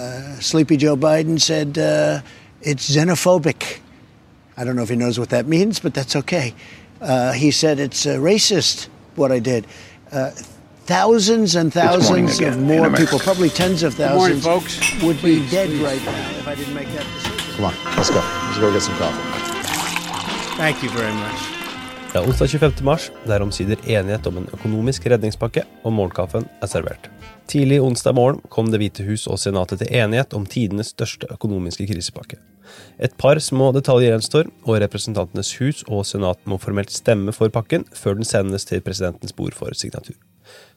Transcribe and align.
Uh, 0.00 0.40
Sleepy 0.40 0.78
Joe 0.78 0.96
Biden 0.96 1.38
said 1.38 1.76
uh, 1.76 2.22
it's 2.62 2.90
xenophobic. 2.90 3.80
I 4.56 4.64
don't 4.64 4.74
know 4.74 4.82
if 4.82 4.88
he 4.88 4.96
knows 4.96 5.18
what 5.18 5.28
that 5.28 5.46
means, 5.46 5.78
but 5.78 5.92
that's 5.92 6.16
okay. 6.16 6.54
Uh, 7.02 7.32
he 7.32 7.50
said 7.50 7.78
it's 7.78 8.06
uh, 8.06 8.16
racist 8.16 8.88
what 9.16 9.30
I 9.30 9.40
did. 9.40 9.66
Uh, 10.10 10.30
thousands 10.86 11.54
and 11.54 11.70
thousands 11.70 12.40
of 12.40 12.58
more 12.58 12.90
people, 12.94 13.18
probably 13.18 13.50
tens 13.50 13.82
of 13.82 13.92
thousands, 13.94 14.44
morning, 14.44 14.62
folks. 14.64 15.02
would 15.02 15.20
be 15.22 15.46
dead 15.50 15.68
please. 15.68 15.82
right 15.82 16.04
now 16.04 16.30
if 16.30 16.48
I 16.48 16.54
didn't 16.54 16.74
make 16.74 16.88
that 16.88 17.04
decision. 17.14 17.56
Come 17.56 17.64
on, 17.66 17.74
let's 17.96 18.08
go. 18.08 18.20
Let's 18.20 18.58
go 18.58 18.72
get 18.72 18.80
some 18.80 18.96
coffee. 18.96 20.56
Thank 20.56 20.82
you 20.82 20.88
very 20.90 21.12
much. 21.12 21.59
Det 22.10 22.18
er 22.18 22.26
onsdag 22.26 22.48
25. 22.50 22.80
mars. 22.82 23.04
Det 23.22 23.30
er 23.30 23.42
omsider 23.44 23.82
enighet 23.86 24.24
om 24.26 24.40
en 24.40 24.48
økonomisk 24.50 25.04
redningspakke, 25.12 25.62
og 25.86 25.92
morgenkaffen 25.94 26.48
er 26.58 26.66
servert. 26.66 27.04
Tidlig 27.46 27.78
onsdag 27.86 28.16
morgen 28.18 28.40
kom 28.50 28.72
Det 28.72 28.80
hvite 28.82 29.04
hus 29.06 29.28
og 29.30 29.38
Senatet 29.38 29.78
til 29.78 29.92
enighet 29.94 30.34
om 30.34 30.42
tidenes 30.42 30.90
største 30.90 31.28
økonomiske 31.30 31.86
krisepakke. 31.86 32.40
Et 32.98 33.14
par 33.14 33.38
små 33.38 33.70
detaljer 33.78 34.10
gjenstår, 34.10 34.50
og 34.66 34.80
Representantenes 34.82 35.52
hus 35.60 35.84
og 35.86 36.02
Senat 36.02 36.42
må 36.50 36.58
formelt 36.58 36.90
stemme 36.90 37.30
for 37.30 37.46
pakken 37.46 37.86
før 37.94 38.18
den 38.18 38.26
sendes 38.26 38.66
til 38.66 38.82
presidentens 38.82 39.36
bord 39.38 39.54
for 39.54 39.70
signatur. 39.78 40.18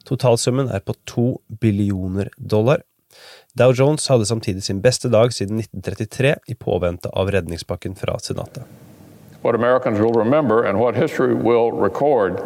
Totalsummen 0.06 0.70
er 0.70 0.86
på 0.86 0.94
to 1.02 1.28
billioner 1.58 2.30
dollar. 2.38 2.86
Dow 3.58 3.74
Jones 3.74 4.06
hadde 4.06 4.30
samtidig 4.30 4.62
sin 4.62 4.86
beste 4.86 5.10
dag 5.10 5.34
siden 5.34 5.58
1933 5.58 6.36
i 6.46 6.54
påvente 6.54 7.10
av 7.10 7.34
redningspakken 7.34 7.98
fra 7.98 8.20
Senatet. 8.22 8.62
What 9.44 9.54
Americans 9.54 10.00
will 10.00 10.14
remember 10.24 10.64
and 10.64 10.78
what 10.80 10.94
history 10.96 11.34
will 11.34 11.70
record 11.70 12.40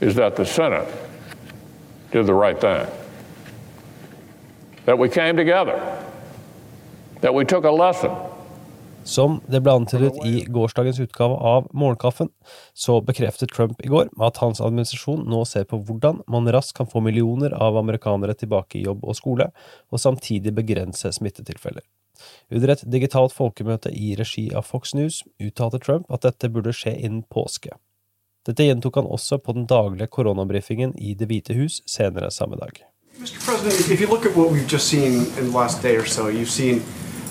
is 0.00 0.14
that 0.14 0.36
the 0.36 0.44
Senate 0.44 0.88
did 2.12 2.26
the 2.26 2.34
right 2.34 2.60
thing. 2.60 2.86
That 4.84 4.98
we 4.98 5.08
came 5.08 5.36
together. 5.36 5.80
That 7.20 7.32
we 7.34 7.46
took 7.46 7.64
a 7.64 7.70
lesson. 7.70 8.10
Som 9.04 9.40
det 9.46 9.62
ble 9.64 9.72
antydet 9.72 10.20
i 10.26 10.44
gårsdagens 10.44 11.00
utgave 11.00 11.34
av 11.34 11.70
Morgenkaffen, 11.72 12.28
så 12.74 13.00
bekreftet 13.00 13.56
Trump 13.56 13.80
i 13.80 13.88
går 13.88 14.12
at 14.20 14.44
hans 14.44 14.60
administrasjon 14.60 15.24
nå 15.24 15.46
ser 15.48 15.64
på 15.64 15.80
hvordan 15.80 16.20
man 16.28 16.52
raskt 16.52 16.76
kan 16.76 16.92
få 16.92 17.00
millioner 17.00 17.56
av 17.56 17.80
amerikanere 17.80 18.36
tilbake 18.36 18.82
i 18.82 18.84
jobb 18.84 19.04
og 19.04 19.16
skole, 19.16 19.48
og 19.88 20.00
samtidig 20.00 20.52
begrense 20.56 21.12
smittetilfeller. 21.12 21.84
Under 22.50 22.74
et 22.74 22.84
digitalt 22.90 23.34
folkemøte 23.34 23.92
i 23.92 24.14
regi 24.18 24.48
av 24.54 24.68
Fox 24.68 24.94
News 24.94 25.22
uttalte 25.42 25.80
Trump 25.82 26.10
at 26.12 26.22
dette 26.26 26.50
burde 26.52 26.74
skje 26.76 26.94
innen 26.94 27.24
påske. 27.30 27.74
Dette 28.44 28.66
gjentok 28.66 29.00
han 29.00 29.08
også 29.08 29.38
på 29.40 29.54
den 29.56 29.66
daglige 29.66 30.10
koronabrifingen 30.12 30.92
i 31.00 31.14
Det 31.14 31.28
hvite 31.30 31.56
hus 31.56 31.80
senere 31.88 32.30
samme 32.30 32.56
dag. 32.60 32.84
Mr. 33.18 33.38
President, 33.46 33.90
if 33.90 34.00
you 34.00 34.08
look 34.08 34.26
at 34.26 34.36
what 34.36 34.50
we've 34.50 34.68
just 34.68 34.88
seen 34.88 35.26
in 35.38 35.50
the 35.50 35.56
last 35.56 35.82
day 35.82 35.96
or 35.96 36.04
so, 36.04 36.28
you've 36.28 36.50
seen 36.50 36.82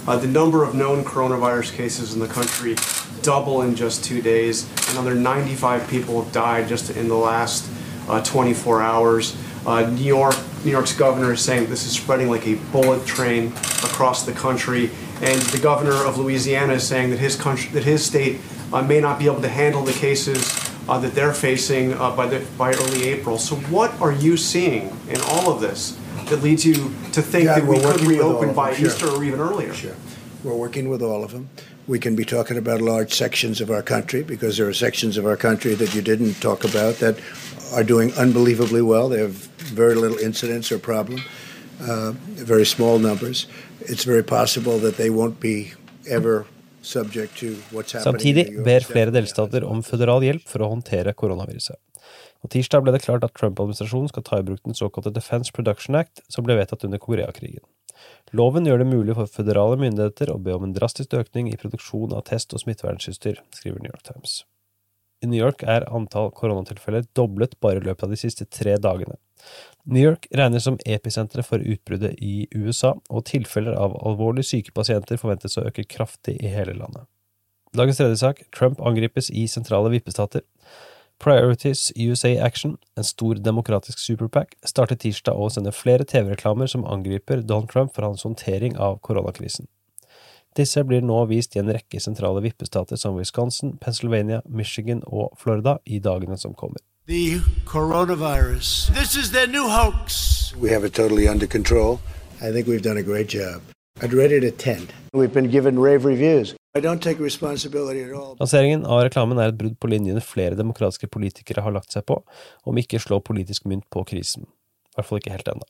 uh, 0.08 0.18
the 0.18 0.28
number 0.28 0.64
of 0.64 0.74
known 0.74 1.04
coronavirus 1.04 1.72
cases 1.76 2.14
in 2.14 2.20
the 2.20 2.28
country 2.28 2.76
double 3.22 3.62
in 3.62 3.76
just 3.76 4.04
two 4.04 4.22
days. 4.22 4.68
Another 4.92 5.16
95 5.16 5.88
people 5.88 6.22
have 6.22 6.32
died 6.34 6.68
just 6.68 6.90
in 6.90 7.08
the 7.08 7.16
last 7.16 7.70
uh, 8.08 8.22
24 8.24 8.82
hours. 8.82 9.36
Uh, 9.66 9.90
New 9.90 10.04
York, 10.04 10.36
New 10.66 10.72
York's 10.72 10.94
governor 10.96 11.34
is 11.34 11.42
saying 11.42 11.70
this 11.70 11.86
is 11.86 11.94
spreading 11.94 12.30
like 12.30 12.46
a 12.48 12.56
bullet 12.72 13.06
train 13.06 13.48
across 13.84 14.26
the 14.26 14.34
country, 14.34 14.90
and 15.22 15.42
the 15.42 15.60
governor 15.60 15.94
of 16.06 16.18
Louisiana 16.18 16.74
is 16.74 16.86
saying 16.88 17.12
that 17.12 17.20
his 17.20 17.36
country, 17.36 17.72
that 17.72 17.84
his 17.84 18.06
state 18.06 18.40
uh, 18.74 18.82
may 18.82 19.00
not 19.00 19.20
be 19.20 19.26
able 19.26 19.42
to 19.42 19.50
handle 19.50 19.84
the 19.84 19.94
cases 19.94 20.60
uh, 20.90 21.00
that 21.00 21.16
they're 21.16 21.34
facing 21.34 21.94
uh, 21.94 22.14
by 22.16 22.28
the 22.28 22.46
by 22.58 22.74
early 22.74 23.04
April. 23.06 23.38
So, 23.38 23.56
what 23.72 23.94
are 24.02 24.12
you 24.12 24.36
seeing 24.36 24.96
in 25.08 25.22
all 25.22 25.52
of 25.54 25.62
this 25.62 25.98
that 26.30 26.42
leads 26.44 26.66
you 26.66 26.74
to 27.14 27.22
think 27.22 27.46
Yeah, 27.46 27.60
that 27.60 27.66
we 27.66 27.78
could 27.78 27.86
working 27.86 28.08
with 28.08 28.20
all 28.20 28.34
reopen 28.34 28.54
by 28.54 28.74
sure. 28.74 28.88
Easter 28.88 29.08
or 29.08 29.24
even 29.24 29.40
earlier? 29.40 29.74
Sure. 29.74 29.96
We're 30.44 30.56
working 30.56 30.90
with 30.90 31.02
all 31.02 31.24
of 31.24 31.32
them. 31.32 31.50
We 31.88 32.00
can 32.00 32.16
be 32.16 32.24
talking 32.24 32.58
about 32.58 32.82
large 32.82 33.14
sections 33.14 33.60
of 33.62 33.70
our 33.70 33.82
country 33.84 34.24
because 34.24 34.58
there 34.58 34.68
are 34.68 34.74
sections 34.74 35.18
of 35.18 35.26
our 35.26 35.36
country 35.36 35.76
that 35.76 35.94
you 35.94 36.02
didn't 36.02 36.36
talk 36.40 36.64
about 36.64 37.00
that 37.00 37.16
are 37.74 37.84
doing 37.84 38.14
unbelievably 38.14 38.82
well. 38.82 39.10
They 39.10 39.20
have 39.20 39.36
very 39.74 39.96
little 39.96 40.18
incidence 40.18 40.72
or 40.72 40.80
problem, 40.80 41.22
uh, 41.82 42.14
very 42.52 42.66
small 42.66 43.00
numbers. 43.00 43.48
It's 43.82 44.06
very 44.06 44.24
possible 44.24 44.80
that 44.80 44.96
they 44.96 45.10
won't 45.10 45.40
be 45.40 45.74
ever 46.10 46.46
subject 46.82 47.38
to 47.40 47.56
what's 47.72 47.92
happening. 47.92 48.20
Samtidig 48.20 48.64
ber 48.64 48.80
flere 48.88 49.12
delstater 49.12 49.64
om 49.68 49.84
føderal 49.84 50.24
hjelp 50.24 50.48
for 50.48 50.64
å 50.64 50.72
håndtere 50.76 51.14
koronaviruset. 51.14 51.80
Og 52.44 52.52
Tirsdag 52.52 52.84
ble 52.84 52.92
det 52.96 53.04
klart 53.06 53.24
at 53.24 53.36
Trump-administrasjonen 53.40 54.12
skal 54.12 54.26
ta 54.28 54.40
i 54.40 54.44
bruk 54.48 54.64
den 54.68 54.76
såkalte 54.76 55.14
Defense 55.16 55.52
Production 55.56 55.96
Act, 55.96 56.24
som 56.32 56.44
ble 56.44 56.58
vedtatt 56.60 56.84
under 56.84 57.00
Koreakrigen. 57.00 57.64
Loven 58.34 58.66
gjør 58.68 58.82
det 58.82 58.90
mulig 58.90 59.18
for 59.18 59.30
føderale 59.30 59.78
myndigheter 59.82 60.32
å 60.34 60.40
be 60.42 60.56
om 60.56 60.66
en 60.68 60.74
drastisk 60.76 61.14
økning 61.18 61.52
i 61.52 61.60
produksjon 61.60 62.16
av 62.16 62.26
test- 62.30 62.56
og 62.56 62.64
smittevernutstyr, 62.64 63.42
skriver 63.54 63.84
New 63.84 63.92
York 63.92 64.04
Times. 64.08 64.42
I 65.24 65.30
New 65.32 65.40
York 65.40 65.64
er 65.64 65.86
antall 65.88 66.34
koronatilfeller 66.36 67.06
doblet 67.16 67.56
bare 67.64 67.80
i 67.80 67.86
løpet 67.86 68.04
av 68.08 68.12
de 68.12 68.20
siste 68.20 68.48
tre 68.52 68.76
dagene. 68.82 69.16
New 69.86 70.04
York 70.04 70.28
regnes 70.36 70.66
som 70.68 70.80
episenteret 70.86 71.48
for 71.48 71.64
utbruddet 71.64 72.18
i 72.24 72.48
USA, 72.56 72.94
og 73.10 73.26
tilfeller 73.30 73.76
av 73.80 73.96
alvorlig 74.04 74.46
syke 74.48 74.76
pasienter 74.76 75.20
forventes 75.20 75.58
å 75.60 75.66
øke 75.70 75.88
kraftig 75.88 76.38
i 76.42 76.52
hele 76.52 76.76
landet. 76.76 77.08
Dagens 77.74 77.98
tredje 77.98 78.20
sak, 78.22 78.44
Trump 78.54 78.82
angripes 78.86 79.32
i 79.34 79.48
sentrale 79.50 79.90
vippestater. 79.96 80.44
Priorities 81.24 81.92
USA 81.96 82.38
Action, 82.38 82.78
en 82.98 83.04
stor 83.04 83.36
demokratisk 83.36 84.00
superpack, 84.00 84.58
starter 84.68 84.98
tirsdag 85.00 85.38
å 85.40 85.46
sende 85.56 85.72
flere 85.72 86.04
TV-reklamer 86.04 86.68
som 86.68 86.84
angriper 86.84 87.40
Donald 87.48 87.70
Trump 87.72 87.94
for 87.96 88.04
hans 88.04 88.26
håndtering 88.28 88.76
av 88.76 88.98
koronakrisen. 89.08 89.70
Disse 90.60 90.84
blir 90.84 91.00
nå 91.00 91.22
vist 91.30 91.56
i 91.56 91.62
en 91.62 91.72
rekke 91.72 92.02
sentrale 92.04 92.44
vippestater 92.44 93.00
som 93.00 93.16
Wisconsin, 93.16 93.78
Pennsylvania, 93.80 94.42
Michigan 94.50 95.00
og 95.08 95.38
Florida 95.40 95.78
i 95.86 96.02
dagene 96.04 96.36
som 96.38 96.58
kommer. 96.60 96.84
The 97.08 97.40
coronavirus. 97.72 98.92
This 98.92 99.16
is 99.16 99.32
their 99.32 99.48
new 99.48 99.70
hoax. 99.72 100.52
We 100.60 100.76
have 100.76 100.84
it 100.84 100.94
totally 100.94 101.30
under 101.30 101.48
control. 101.48 102.02
I 102.42 102.52
think 102.52 102.68
we've 102.68 102.84
done 102.84 103.00
a 103.00 103.08
great 103.08 103.30
job. 103.30 103.62
I'd 104.02 104.12
rate 104.12 104.36
it 104.36 104.44
a 104.44 104.52
10. 104.52 104.90
We've 105.14 105.32
been 105.32 105.50
given 105.50 105.80
rave 105.80 106.04
reviews. 106.04 106.54
Lanseringen 108.40 108.86
av 108.90 109.04
reklamen 109.06 109.38
er 109.38 109.52
et 109.52 109.58
brudd 109.60 109.76
på 109.78 109.90
linjene 109.92 110.22
flere 110.26 110.58
demokratiske 110.58 111.06
politikere 111.14 111.62
har 111.62 111.74
lagt 111.76 111.94
seg 111.94 112.06
på, 112.10 112.16
om 112.66 112.80
ikke 112.82 113.02
slå 113.02 113.20
politisk 113.22 113.68
mynt 113.70 113.86
på 113.94 114.02
krisen. 114.10 114.48
I 114.90 114.98
hvert 114.98 115.10
fall 115.10 115.20
ikke 115.22 115.36
helt 115.36 115.52
ennå. 115.54 115.68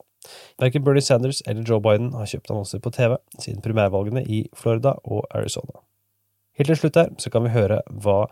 Verken 0.64 0.86
Bernie 0.86 1.04
Sanders 1.04 1.42
eller 1.44 1.68
Joe 1.68 1.84
Biden 1.84 2.14
har 2.16 2.30
kjøpt 2.32 2.54
annonser 2.54 2.80
på 2.80 2.92
TV 2.96 3.18
siden 3.36 3.60
primærvalgene 3.66 4.24
i 4.24 4.46
Florida 4.56 4.94
og 5.04 5.28
Arizona. 5.36 5.84
Helt 6.56 6.72
til 6.72 6.80
slutt 6.80 7.00
her 7.02 7.12
så 7.20 7.32
kan 7.34 7.44
vi 7.44 7.52
høre 7.52 7.82
hva 7.90 8.30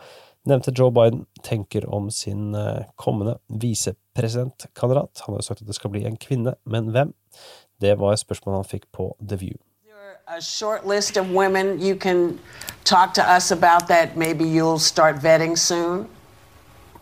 nevnte 0.48 0.72
Joe 0.78 0.94
Biden 0.96 1.26
tenker 1.44 1.90
om 1.92 2.08
sin 2.14 2.56
eh, 2.56 2.86
kommende 2.96 3.36
visepresidentkandidat. 3.52 5.26
Han 5.26 5.36
har 5.36 5.44
jo 5.44 5.48
sagt 5.50 5.66
at 5.66 5.68
det 5.68 5.76
skal 5.76 5.92
bli 5.92 6.06
en 6.08 6.16
kvinne, 6.16 6.56
men 6.64 6.94
hvem? 6.96 7.12
Det 7.82 7.98
var 8.00 8.16
et 8.16 8.24
spørsmål 8.24 8.62
han 8.62 8.72
fikk 8.72 8.88
på 8.96 9.12
The 9.20 9.42
View. 9.44 9.60
A 10.34 10.42
short 10.42 10.88
list 10.88 11.18
of 11.18 11.30
women 11.30 11.78
you 11.82 11.94
can 11.94 12.40
talk 12.86 13.14
to 13.14 13.30
us 13.30 13.52
about 13.52 13.90
that 13.90 14.16
maybe 14.16 14.46
you'll 14.46 14.80
start 14.80 15.18
vetting 15.18 15.58
soon? 15.58 16.08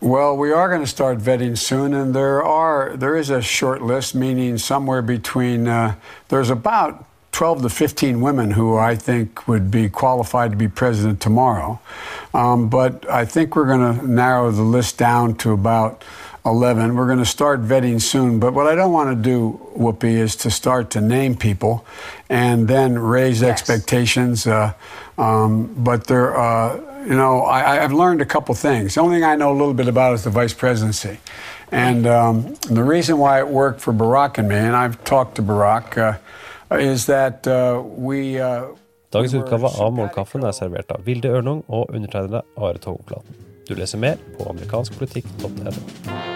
Well, 0.00 0.36
we 0.36 0.50
are 0.50 0.68
going 0.68 0.80
to 0.80 0.86
start 0.86 1.18
vetting 1.18 1.56
soon, 1.56 1.94
and 1.94 2.12
there 2.12 2.42
are 2.42 2.96
there 2.96 3.16
is 3.16 3.30
a 3.30 3.40
short 3.40 3.82
list, 3.82 4.16
meaning 4.16 4.58
somewhere 4.58 5.00
between 5.00 5.68
uh, 5.68 5.94
there's 6.26 6.50
about 6.50 7.06
12 7.30 7.62
to 7.62 7.68
15 7.68 8.20
women 8.20 8.50
who 8.50 8.76
I 8.76 8.96
think 8.96 9.46
would 9.46 9.70
be 9.70 9.88
qualified 9.88 10.50
to 10.50 10.56
be 10.56 10.66
president 10.66 11.20
tomorrow. 11.20 11.78
Um, 12.34 12.68
but 12.68 13.08
I 13.08 13.24
think 13.24 13.54
we're 13.54 13.66
going 13.66 13.96
to 13.96 14.08
narrow 14.08 14.50
the 14.50 14.62
list 14.62 14.98
down 14.98 15.36
to 15.36 15.52
about 15.52 16.02
11. 16.46 16.94
We're 16.94 17.06
going 17.06 17.18
to 17.18 17.24
start 17.24 17.62
vetting 17.62 18.00
soon. 18.00 18.38
But 18.38 18.54
what 18.54 18.66
I 18.66 18.74
don't 18.74 18.92
want 18.92 19.16
to 19.16 19.22
do, 19.22 19.60
Whoopi, 19.76 20.12
is 20.12 20.36
to 20.36 20.50
start 20.50 20.90
to 20.90 21.00
name 21.00 21.36
people 21.36 21.84
and 22.28 22.66
then 22.68 22.98
raise 22.98 23.42
expectations. 23.42 24.46
Uh, 24.46 24.72
um, 25.18 25.72
but 25.76 26.06
there, 26.06 26.38
uh, 26.38 26.76
you 27.04 27.14
know, 27.14 27.42
I, 27.42 27.82
I've 27.84 27.92
learned 27.92 28.22
a 28.22 28.26
couple 28.26 28.54
things. 28.54 28.94
The 28.94 29.00
only 29.00 29.16
thing 29.16 29.24
I 29.24 29.36
know 29.36 29.50
a 29.50 29.58
little 29.58 29.74
bit 29.74 29.88
about 29.88 30.14
is 30.14 30.24
the 30.24 30.30
vice 30.30 30.54
presidency. 30.54 31.18
And 31.70 32.06
um, 32.06 32.54
the 32.68 32.82
reason 32.82 33.18
why 33.18 33.38
it 33.38 33.48
worked 33.48 33.80
for 33.80 33.92
Barack 33.92 34.38
and 34.38 34.48
me, 34.48 34.56
and 34.56 34.74
I've 34.74 35.02
talked 35.04 35.36
to 35.36 35.42
Barack, 35.42 35.98
uh, 35.98 36.76
is 36.76 37.06
that 37.06 37.46
uh, 37.46 37.82
we. 37.84 38.40
Uh, 38.40 38.68
Dagens 39.12 39.32
we 39.32 39.38
were 39.38 39.44
utgave 39.44 39.64
av 39.64 39.70
simpatico. 39.70 39.90
Morgenkaffen 39.90 40.44
er 40.46 40.52
servert 40.54 40.92
av 40.94 41.02
Vilde 41.04 41.28
Ørnung 41.34 41.64
og 41.68 41.90
undertegnede 41.90 42.42
Are 42.56 42.78
Togoklaten. 42.78 43.34
Du 43.68 43.74
leser 43.74 43.98
mer 43.98 44.22
på 44.38 44.50
amerikanskpolitikk.no. 44.50 46.29